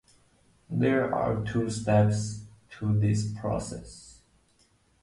There 0.71 1.13
are 1.13 1.43
two 1.45 1.69
steps 1.69 2.45
to 2.79 2.99
this 2.99 3.31
process. 3.33 4.21